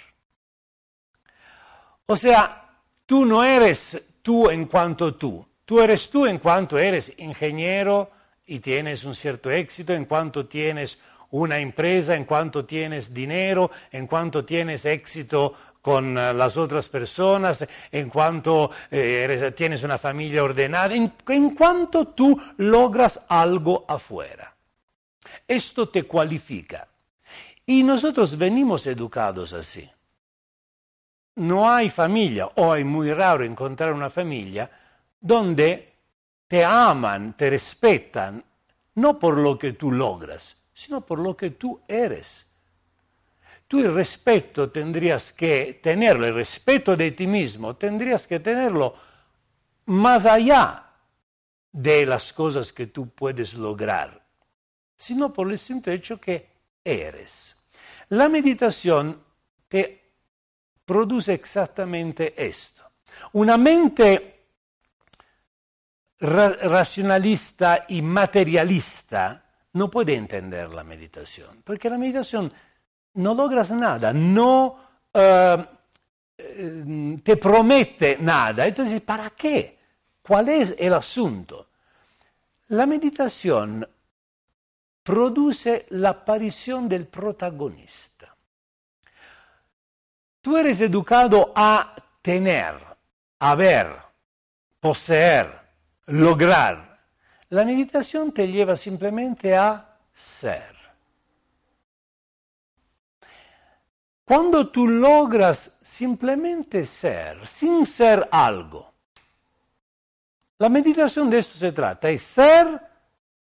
O 2.06 2.16
sea, 2.16 2.70
tú 3.04 3.24
no 3.24 3.42
eres 3.42 4.14
tú 4.28 4.50
en 4.50 4.66
cuanto 4.66 5.14
tú. 5.14 5.42
Tú 5.64 5.80
eres 5.80 6.10
tú 6.10 6.26
en 6.26 6.36
cuanto 6.38 6.76
eres 6.76 7.18
ingeniero 7.18 8.10
y 8.44 8.58
tienes 8.58 9.02
un 9.04 9.14
cierto 9.14 9.50
éxito, 9.50 9.94
en 9.94 10.04
cuanto 10.04 10.44
tienes 10.44 10.98
una 11.30 11.58
empresa, 11.58 12.14
en 12.14 12.26
cuanto 12.26 12.66
tienes 12.66 13.14
dinero, 13.14 13.70
en 13.90 14.06
cuanto 14.06 14.44
tienes 14.44 14.84
éxito 14.84 15.54
con 15.80 16.18
eh, 16.18 16.34
las 16.34 16.58
otras 16.58 16.90
personas, 16.90 17.66
en 17.90 18.10
cuanto 18.10 18.70
eh, 18.90 19.54
tienes 19.56 19.82
una 19.82 19.96
familia 19.96 20.44
ordenada, 20.44 20.94
en, 20.94 21.10
en 21.28 21.54
cuanto 21.54 22.08
tú 22.08 22.38
logras 22.58 23.24
algo 23.30 23.86
afuera. 23.88 24.54
Esto 25.46 25.88
te 25.88 26.02
cualifica. 26.02 26.86
Y 27.64 27.82
nosotros 27.82 28.36
venimos 28.36 28.86
educados 28.86 29.54
así. 29.54 29.88
No 31.38 31.70
hay 31.70 31.88
familia, 31.88 32.46
o 32.56 32.74
es 32.74 32.84
muy 32.84 33.12
raro 33.12 33.44
encontrar 33.44 33.92
una 33.92 34.10
familia 34.10 34.68
donde 35.20 35.94
te 36.48 36.64
aman, 36.64 37.36
te 37.36 37.50
respetan, 37.50 38.42
no 38.96 39.18
por 39.18 39.38
lo 39.38 39.56
que 39.56 39.74
tú 39.74 39.92
logras, 39.92 40.56
sino 40.74 41.00
por 41.00 41.20
lo 41.20 41.36
que 41.36 41.50
tú 41.50 41.80
eres. 41.86 42.44
Tú 43.68 43.78
el 43.78 43.94
respeto 43.94 44.70
tendrías 44.70 45.32
que 45.32 45.78
tenerlo, 45.82 46.26
el 46.26 46.34
respeto 46.34 46.96
de 46.96 47.12
ti 47.12 47.26
mismo, 47.26 47.76
tendrías 47.76 48.26
que 48.26 48.40
tenerlo 48.40 48.96
más 49.86 50.26
allá 50.26 50.86
de 51.70 52.04
las 52.04 52.32
cosas 52.32 52.72
que 52.72 52.88
tú 52.88 53.10
puedes 53.10 53.54
lograr, 53.54 54.24
sino 54.96 55.32
por 55.32 55.52
el 55.52 55.58
simple 55.58 55.94
hecho 55.94 56.20
que 56.20 56.48
eres. 56.82 57.54
La 58.08 58.28
meditación 58.28 59.22
te 59.68 60.07
produce 60.88 61.34
exactamente 61.34 62.32
esto. 62.34 62.82
Una 63.34 63.58
mente 63.58 64.46
ra 66.20 66.48
racionalista 66.48 67.84
y 67.88 68.00
materialista 68.00 69.44
no 69.74 69.90
puede 69.90 70.14
entender 70.14 70.70
la 70.70 70.82
meditación, 70.82 71.62
porque 71.62 71.90
la 71.90 71.98
meditación 71.98 72.50
no 73.14 73.34
logras 73.34 73.70
nada, 73.70 74.14
no 74.14 74.78
uh, 75.12 75.62
te 77.22 77.36
promete 77.36 78.16
nada. 78.18 78.66
Entonces, 78.66 79.02
¿para 79.02 79.28
qué? 79.30 79.78
¿Cuál 80.22 80.48
es 80.48 80.74
el 80.78 80.94
asunto? 80.94 81.68
La 82.68 82.86
meditación 82.86 83.86
produce 85.02 85.86
la 85.90 86.10
aparición 86.10 86.88
del 86.88 87.06
protagonista. 87.06 88.17
Tú 90.40 90.56
eres 90.56 90.80
educado 90.80 91.52
a 91.54 91.94
tener, 92.22 92.74
a 93.38 93.54
ver, 93.54 93.96
poseer, 94.80 95.52
lograr. 96.06 97.00
La 97.50 97.64
meditación 97.64 98.32
te 98.32 98.46
lleva 98.46 98.76
simplemente 98.76 99.56
a 99.56 99.96
ser. 100.14 100.76
Cuando 104.24 104.68
tú 104.68 104.86
logras 104.86 105.78
simplemente 105.82 106.84
ser, 106.84 107.46
sin 107.46 107.86
ser 107.86 108.28
algo, 108.30 108.92
la 110.58 110.68
meditación 110.68 111.30
de 111.30 111.38
esto 111.38 111.56
se 111.56 111.72
trata, 111.72 112.10
es 112.10 112.22
ser 112.22 112.80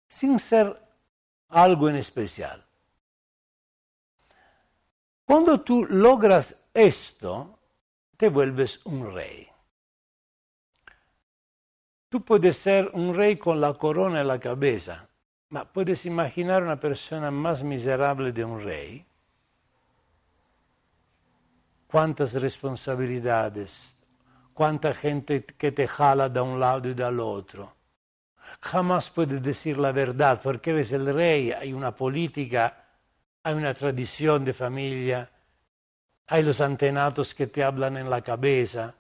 sin 0.08 0.38
ser 0.38 0.80
algo 1.50 1.90
en 1.90 1.96
especial. 1.96 2.64
Cuando 5.26 5.62
tú 5.62 5.86
logras 5.86 6.65
esto, 6.76 7.58
te 8.16 8.30
vuelves 8.30 8.86
un 8.86 9.12
rey. 9.12 9.48
Tú 12.10 12.24
puedes 12.24 12.58
ser 12.58 12.92
un 12.94 13.16
rey 13.16 13.38
con 13.38 13.60
la 13.60 13.74
corona 13.74 14.22
en 14.22 14.28
la 14.28 14.40
cabeza, 14.40 15.10
ma 15.50 15.66
puedes 15.66 16.06
imaginar 16.06 16.62
una 16.62 16.80
persona 16.80 17.32
más 17.32 17.64
miserable 17.64 18.32
de 18.32 18.46
un 18.46 18.64
rey 18.64 19.06
cuántas 21.96 22.34
responsabilidades, 22.34 23.96
cuánta 24.54 24.94
gente 24.94 25.46
que 25.46 25.72
te 25.72 25.88
jala 25.88 26.28
de 26.28 26.42
un 26.42 26.60
lado 26.60 26.90
y 26.90 26.94
del 26.94 27.22
otro. 27.22 27.74
Jamás 28.60 29.10
puedes 29.10 29.42
decir 29.42 29.78
la 29.78 29.94
verdad 29.94 30.42
porque 30.44 30.72
eres 30.72 30.92
el 30.92 31.14
rey, 31.14 31.54
hay 31.54 31.72
una 31.72 31.96
política, 31.96 32.84
hay 33.44 33.54
una 33.54 33.74
tradición 33.74 34.44
de 34.44 34.54
familia, 34.54 35.30
hay 36.28 36.44
los 36.44 36.62
antenatos 36.62 37.34
que 37.34 37.48
te 37.48 37.64
hablan 37.64 37.98
en 37.98 38.10
la 38.10 38.22
cabeza, 38.22 38.96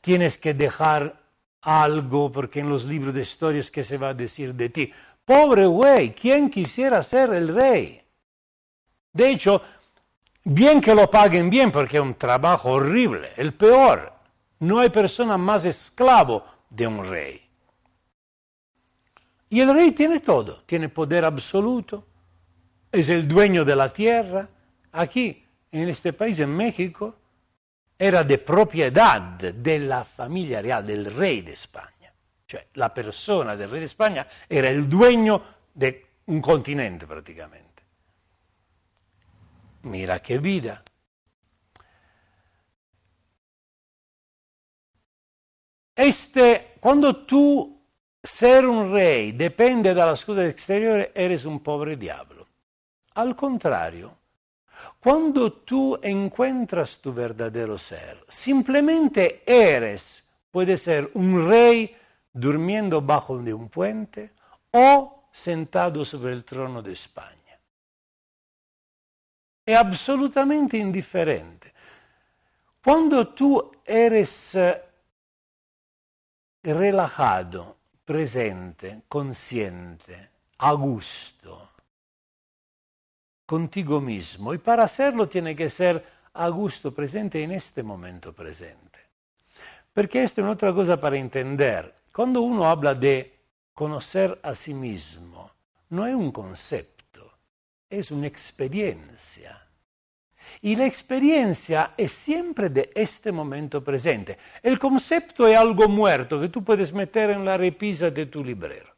tienes 0.00 0.38
que 0.38 0.54
dejar 0.54 1.22
algo 1.60 2.30
porque 2.30 2.60
en 2.60 2.68
los 2.68 2.84
libros 2.84 3.14
de 3.14 3.22
historias 3.22 3.70
que 3.70 3.82
se 3.82 3.98
va 3.98 4.10
a 4.10 4.14
decir 4.14 4.54
de 4.54 4.68
ti. 4.68 4.92
Pobre 5.24 5.66
güey, 5.66 6.14
¿quién 6.14 6.50
quisiera 6.50 7.02
ser 7.02 7.32
el 7.32 7.54
rey? 7.54 8.02
De 9.12 9.30
hecho, 9.30 9.62
Bien 10.46 10.82
que 10.82 10.94
lo 10.94 11.10
paguen 11.10 11.48
bien 11.48 11.72
porque 11.72 11.96
es 11.96 12.02
un 12.02 12.14
trabajo 12.14 12.72
horrible, 12.72 13.32
el 13.36 13.54
peor. 13.54 14.12
No 14.60 14.78
hay 14.78 14.90
persona 14.90 15.38
más 15.38 15.64
esclavo 15.64 16.44
de 16.68 16.86
un 16.86 17.08
rey. 17.08 17.40
Y 19.48 19.60
el 19.60 19.72
rey 19.72 19.92
tiene 19.92 20.20
todo, 20.20 20.62
tiene 20.66 20.90
poder 20.90 21.24
absoluto, 21.24 22.06
es 22.92 23.08
el 23.08 23.26
dueño 23.26 23.64
de 23.64 23.76
la 23.76 23.90
tierra. 23.90 24.46
Aquí, 24.92 25.43
en 25.82 25.88
este 25.88 26.12
país, 26.12 26.38
en 26.40 26.54
México, 26.54 27.16
era 27.98 28.22
de 28.22 28.38
propiedad 28.38 29.20
de 29.20 29.78
la 29.78 30.04
familia 30.04 30.62
real, 30.62 30.86
del 30.86 31.12
rey 31.12 31.42
de 31.42 31.52
España. 31.52 32.12
Cioè, 32.46 32.68
la 32.74 32.92
persona 32.92 33.56
del 33.56 33.70
rey 33.70 33.80
de 33.80 33.86
España 33.86 34.26
era 34.48 34.68
el 34.68 34.88
dueño 34.88 35.42
de 35.72 36.06
un 36.26 36.40
continente 36.40 37.06
prácticamente. 37.06 37.82
Mira 39.82 40.20
qué 40.20 40.38
vida. 40.38 40.82
Este, 45.96 46.74
cuando 46.80 47.24
tú 47.24 47.82
ser 48.22 48.66
un 48.66 48.92
rey 48.92 49.32
depende 49.32 49.94
de 49.94 49.94
las 49.94 50.24
cosas 50.24 50.50
exteriores, 50.50 51.10
eres 51.14 51.44
un 51.44 51.60
pobre 51.60 51.96
diablo. 51.96 52.46
Al 53.14 53.36
contrario, 53.36 54.16
cuando 55.00 55.52
tú 55.52 55.98
encuentras 56.02 56.98
tu 56.98 57.12
verdadero 57.12 57.78
ser, 57.78 58.24
simplemente 58.28 59.42
eres, 59.46 60.24
puede 60.50 60.78
ser 60.78 61.10
un 61.14 61.48
rey 61.48 61.96
durmiendo 62.32 63.00
bajo 63.00 63.38
de 63.38 63.54
un 63.54 63.68
puente 63.68 64.32
o 64.70 65.28
sentado 65.32 66.04
sobre 66.04 66.32
el 66.32 66.44
trono 66.44 66.82
de 66.82 66.92
España 66.92 67.44
è 69.64 69.72
absolutamente 69.72 70.76
indifferente. 70.76 71.72
Quando 72.82 73.32
tu 73.32 73.80
eres 73.82 74.54
eh, 74.54 74.84
relajado, 76.60 77.78
presente, 78.04 79.04
consciente, 79.08 80.32
a 80.56 80.72
gusto, 80.74 81.70
contigo 83.46 84.00
mismo, 84.00 84.54
y 84.54 84.58
para 84.58 84.84
hacerlo 84.84 85.28
tiene 85.28 85.54
que 85.54 85.68
ser 85.68 86.04
a 86.34 86.48
gusto, 86.48 86.92
presente 86.92 87.42
en 87.42 87.52
este 87.52 87.82
momento 87.82 88.32
presente. 88.32 88.98
Perché 89.92 90.22
esta 90.22 90.40
è 90.40 90.44
un'altra 90.44 90.72
cosa 90.72 90.98
para 90.98 91.16
entender. 91.16 92.00
Quando 92.12 92.42
uno 92.42 92.68
habla 92.68 92.94
de 92.94 93.32
conocer 93.72 94.40
a 94.42 94.54
sí 94.54 94.74
mismo, 94.74 95.50
no 95.90 96.06
es 96.06 96.14
un 96.14 96.32
concepto 96.32 96.94
es 97.98 98.10
una 98.10 98.26
experiencia. 98.26 99.60
Y 100.60 100.76
la 100.76 100.86
experiencia 100.86 101.94
es 101.96 102.12
siempre 102.12 102.68
de 102.68 102.90
este 102.94 103.32
momento 103.32 103.82
presente. 103.82 104.38
El 104.62 104.78
concepto 104.78 105.48
es 105.48 105.56
algo 105.56 105.88
muerto 105.88 106.40
que 106.40 106.48
tú 106.48 106.62
puedes 106.62 106.92
meter 106.92 107.30
en 107.30 107.44
la 107.44 107.56
repisa 107.56 108.10
de 108.10 108.26
tu 108.26 108.44
librero. 108.44 108.94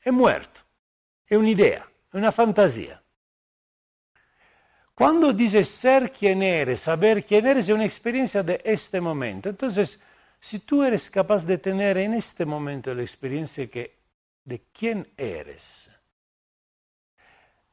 Es 0.00 0.12
muerto, 0.12 0.60
es 1.26 1.36
una 1.36 1.50
idea, 1.50 1.88
es 2.08 2.14
una 2.14 2.30
fantasía. 2.30 3.02
Cuando 4.94 5.32
dices 5.32 5.68
ser 5.68 6.12
quien 6.12 6.42
eres, 6.42 6.80
saber 6.80 7.24
quién 7.24 7.46
eres, 7.46 7.68
es 7.68 7.74
una 7.74 7.84
experiencia 7.84 8.42
de 8.42 8.60
este 8.64 9.00
momento. 9.00 9.48
Entonces, 9.48 10.00
si 10.40 10.60
tú 10.60 10.84
eres 10.84 11.10
capaz 11.10 11.44
de 11.44 11.58
tener 11.58 11.98
en 11.98 12.14
este 12.14 12.44
momento 12.44 12.94
la 12.94 13.02
experiencia 13.02 13.66
que, 13.66 13.98
de 14.44 14.66
quién 14.72 15.12
eres, 15.16 15.88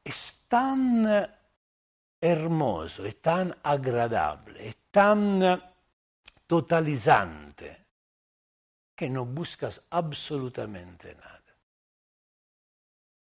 es 0.02 0.44
tan 0.48 1.28
hermoso, 2.20 3.06
es 3.06 3.20
tan 3.20 3.54
agradable, 3.62 4.68
es 4.68 4.76
tan 4.90 5.62
totalizante 6.46 7.76
que 8.96 9.08
no 9.08 9.24
buscas 9.26 9.86
absolutamente 9.90 11.14
nada. 11.14 11.40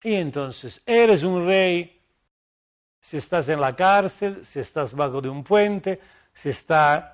Y 0.03 0.15
entonces 0.15 0.81
eres 0.87 1.25
un 1.25 1.47
rey 1.47 2.01
si 3.07 3.19
estás 3.19 3.49
en 3.49 3.61
la 3.61 3.77
cárcel, 3.77 4.45
si 4.45 4.59
estás 4.59 4.93
bajo 4.93 5.21
de 5.21 5.29
un 5.29 5.45
puente, 5.45 6.01
si 6.35 6.49
estás 6.49 7.05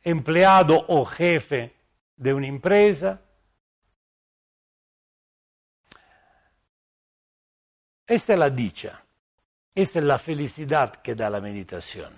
empleado 0.00 0.84
o 0.88 1.04
jefe 1.04 1.74
de 2.16 2.32
una 2.32 2.46
empresa, 2.46 3.20
Esta 8.06 8.34
es 8.34 8.38
la 8.38 8.50
dicha, 8.50 9.02
esta 9.74 9.98
es 9.98 10.04
la 10.04 10.18
felicidad 10.18 10.96
que 10.96 11.14
da 11.14 11.30
la 11.30 11.40
meditación. 11.40 12.12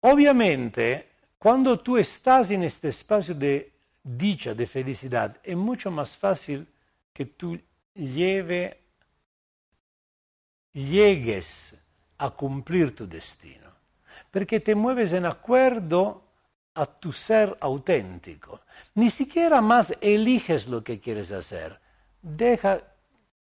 Obviamente, 0.00 1.08
cuando 1.38 1.78
tú 1.78 1.96
estás 1.96 2.50
en 2.50 2.64
este 2.64 2.88
espacio 2.88 3.32
de 3.36 3.72
dicha, 4.02 4.54
de 4.54 4.66
felicidad, 4.66 5.38
es 5.44 5.56
mucho 5.56 5.92
más 5.92 6.16
fácil 6.16 6.66
que 7.12 7.26
tú 7.26 7.56
lleve, 7.94 8.83
llegues 10.74 11.74
a 12.18 12.30
cumplir 12.30 12.94
tu 12.94 13.06
destino, 13.08 13.70
porque 14.30 14.60
te 14.60 14.74
mueves 14.74 15.12
en 15.12 15.24
acuerdo 15.24 16.22
a 16.74 16.86
tu 16.86 17.12
ser 17.12 17.56
auténtico. 17.60 18.60
Ni 18.94 19.08
siquiera 19.08 19.60
más 19.60 19.96
eliges 20.00 20.68
lo 20.68 20.82
que 20.82 21.00
quieres 21.00 21.30
hacer. 21.30 21.78
Deja 22.20 22.82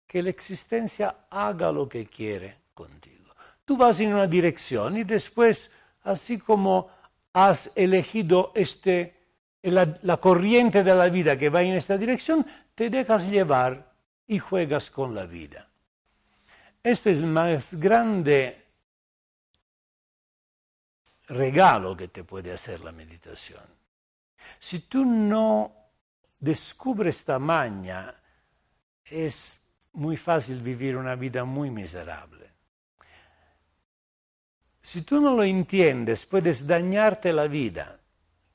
que 0.07 0.23
la 0.23 0.29
existencia 0.29 1.15
haga 1.29 1.71
lo 1.71 1.87
que 1.89 2.07
quiere 2.07 2.57
contigo. 2.73 3.33
Tú 3.65 3.75
vas 3.75 3.99
en 3.99 4.13
una 4.13 4.27
dirección 4.27 4.97
y 4.97 5.03
después, 5.03 5.69
así 6.03 6.39
como 6.39 6.89
has 7.33 7.71
elegido 7.75 8.53
este, 8.55 9.15
la, 9.61 9.97
la 10.03 10.17
corriente 10.17 10.83
de 10.83 10.95
la 10.95 11.09
vida 11.09 11.37
que 11.37 11.49
va 11.49 11.61
en 11.61 11.73
esta 11.73 11.97
dirección, 11.97 12.45
te 12.73 12.89
dejas 12.89 13.29
llevar 13.29 13.91
y 14.25 14.39
juegas 14.39 14.89
con 14.89 15.13
la 15.13 15.25
vida. 15.25 15.66
Este 16.87 17.11
es 17.11 17.19
el 17.19 17.25
más 17.25 17.73
grande 17.73 18.63
regalo 21.27 21.97
que 21.97 22.07
te 22.07 22.23
puede 22.23 22.53
hacer 22.53 22.79
la 22.79 22.93
meditación. 22.93 23.65
Si 24.57 24.79
tú 24.79 25.03
no 25.03 25.75
descubres 26.39 27.17
esta 27.17 27.39
maña, 27.39 28.15
es 29.03 29.59
muy 29.91 30.15
fácil 30.15 30.61
vivir 30.61 30.95
una 30.95 31.15
vida 31.15 31.43
muy 31.43 31.69
miserable. 31.71 32.51
Si 34.81 35.01
tú 35.01 35.19
no 35.19 35.35
lo 35.35 35.43
entiendes, 35.43 36.25
puedes 36.25 36.65
dañarte 36.65 37.33
la 37.33 37.47
vida 37.47 37.99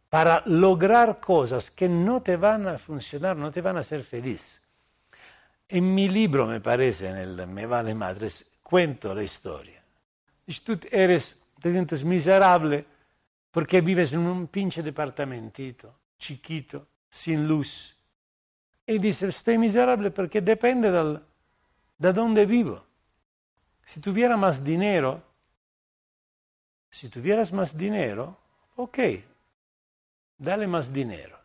para 0.08 0.42
lograr 0.46 1.20
cosas 1.20 1.70
que 1.70 1.86
no 1.86 2.22
te 2.22 2.36
van 2.36 2.66
a 2.66 2.78
funcionar, 2.78 3.36
no 3.36 3.52
te 3.52 3.60
van 3.60 3.76
a 3.76 3.80
hacer 3.80 4.02
feliz. 4.04 4.61
En 5.74 5.94
mi 5.94 6.06
libro, 6.06 6.46
me 6.46 6.60
parece, 6.60 7.08
en 7.08 7.16
el 7.16 7.46
Me 7.46 7.64
vale 7.64 7.94
madres, 7.94 8.44
cuento 8.62 9.14
la 9.14 9.22
historia. 9.22 9.82
Tú 10.62 10.78
eres 10.90 11.40
te 11.58 11.72
sientes 11.72 12.04
miserable 12.04 12.84
porque 13.50 13.80
vives 13.80 14.12
en 14.12 14.20
un 14.20 14.48
pinche 14.48 14.82
departamentito, 14.82 15.94
chiquito, 16.18 16.88
sin 17.08 17.48
luz. 17.48 17.96
Y 18.86 18.98
dices, 18.98 19.36
estoy 19.36 19.56
miserable 19.56 20.10
porque 20.10 20.42
depende 20.42 20.90
del, 20.90 21.20
de 21.96 22.12
dónde 22.12 22.44
vivo. 22.44 22.84
Si 23.82 23.98
tuviera 23.98 24.36
más 24.36 24.62
dinero, 24.62 25.22
si 26.90 27.08
tuvieras 27.08 27.50
más 27.50 27.74
dinero, 27.74 28.36
ok, 28.76 28.98
dale 30.36 30.66
más 30.66 30.92
dinero. 30.92 31.41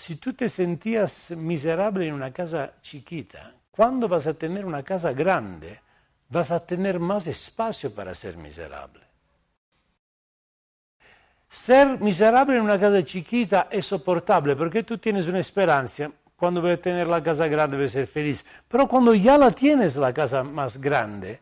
Si 0.00 0.16
tú 0.16 0.32
te 0.32 0.48
sentías 0.48 1.30
miserable 1.32 2.06
en 2.06 2.14
una 2.14 2.32
casa 2.32 2.72
chiquita, 2.80 3.54
¿cuándo 3.70 4.08
vas 4.08 4.26
a 4.26 4.34
tener 4.34 4.64
una 4.64 4.82
casa 4.82 5.12
grande? 5.12 5.80
vas 6.30 6.50
a 6.50 6.64
tener 6.64 6.98
más 6.98 7.26
espacio 7.26 7.92
para 7.92 8.14
ser 8.14 8.36
miserable. 8.36 9.00
Ser 11.48 11.98
miserable 12.00 12.56
en 12.56 12.62
una 12.62 12.78
casa 12.78 13.04
chiquita 13.04 13.66
es 13.70 13.84
soportable 13.84 14.54
porque 14.54 14.84
tú 14.84 14.98
tienes 14.98 15.26
una 15.26 15.40
esperanza. 15.40 16.10
Cuando 16.36 16.62
voy 16.62 16.70
a 16.70 16.80
tener 16.80 17.08
la 17.08 17.22
casa 17.22 17.48
grande 17.48 17.76
voy 17.76 17.86
a 17.86 17.90
ser 17.90 18.06
feliz. 18.06 18.46
Pero 18.68 18.86
cuando 18.86 19.12
ya 19.14 19.36
la 19.36 19.50
tienes 19.50 19.96
la 19.96 20.14
casa 20.14 20.44
más 20.44 20.80
grande, 20.80 21.40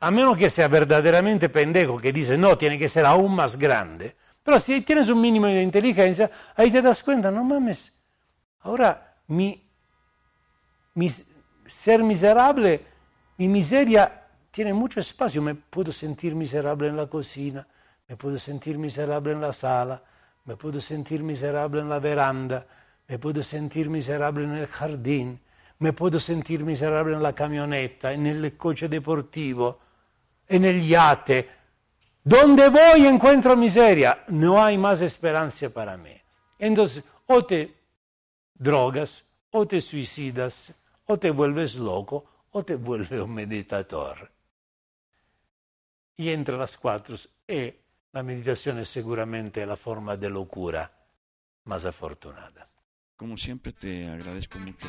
a 0.00 0.10
menos 0.10 0.36
que 0.36 0.50
sea 0.50 0.66
verdaderamente 0.66 1.48
pendejo 1.48 1.98
que 1.98 2.12
dice 2.12 2.36
no, 2.36 2.58
tiene 2.58 2.76
que 2.76 2.88
ser 2.88 3.06
aún 3.06 3.36
más 3.36 3.56
grande. 3.56 4.16
Pero 4.42 4.58
si 4.58 4.80
tienes 4.80 5.08
un 5.08 5.20
mínimo 5.20 5.46
de 5.46 5.62
inteligencia, 5.62 6.30
ahí 6.56 6.70
te 6.70 6.82
das 6.82 7.02
cuenta, 7.02 7.30
no 7.30 7.44
mames, 7.44 7.92
ahora 8.60 9.16
mi, 9.26 9.62
mi 10.94 11.08
ser 11.66 12.02
miserable 12.02 12.90
mi 13.40 13.48
miseria 13.48 14.22
tiene 14.50 14.74
mucho 14.74 15.00
espacio, 15.00 15.40
me 15.40 15.54
puedo 15.54 15.92
sentir 15.92 16.34
miserable 16.34 16.88
en 16.88 16.96
la 16.98 17.06
cocina, 17.06 17.66
me 18.06 18.14
puedo 18.14 18.38
sentir 18.38 18.76
miserable 18.76 19.32
en 19.32 19.40
la 19.40 19.50
sala, 19.50 20.02
me 20.44 20.58
puedo 20.58 20.78
sentir 20.78 21.22
miserable 21.22 21.80
en 21.80 21.88
la 21.88 21.98
veranda, 21.98 22.66
me 23.08 23.18
puedo 23.18 23.42
sentir 23.42 23.88
miserable 23.88 24.44
en 24.44 24.56
el 24.56 24.66
jardín, 24.66 25.40
me 25.78 25.94
puedo 25.94 26.20
sentir 26.20 26.64
miserable 26.64 27.16
en 27.16 27.22
la 27.22 27.32
camioneta, 27.32 28.10
coche 28.58 28.90
deportivo, 28.90 29.80
en 30.46 30.66
el 30.66 30.86
yate. 30.86 31.48
Donde 32.22 32.68
voy 32.68 33.06
encuentro 33.06 33.56
miseria, 33.56 34.24
no 34.28 34.62
hay 34.62 34.76
más 34.76 35.00
esperanza 35.00 35.70
para 35.70 35.96
mí. 35.96 36.14
Entonces, 36.58 37.04
o 37.26 37.44
te 37.44 37.74
drogas, 38.54 39.24
o 39.50 39.66
te 39.66 39.80
suicidas, 39.80 40.74
o 41.06 41.18
te 41.18 41.30
vuelves 41.30 41.76
loco, 41.76 42.24
o 42.52 42.62
te 42.62 42.76
vuelve 42.76 43.22
un 43.22 43.34
meditador. 43.34 44.30
Y 46.16 46.28
entre 46.28 46.58
las 46.58 46.76
cuatro, 46.76 47.16
e 47.48 47.80
la 48.12 48.22
meditación 48.22 48.78
es 48.80 48.88
seguramente 48.88 49.64
la 49.64 49.76
forma 49.76 50.16
de 50.16 50.28
locura 50.28 50.90
más 51.64 51.84
afortunada. 51.84 52.68
Como 53.16 53.36
siempre 53.36 53.72
te 53.72 54.06
agradezco 54.06 54.58
mucho. 54.58 54.88